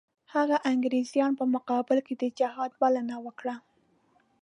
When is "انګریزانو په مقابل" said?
0.71-1.97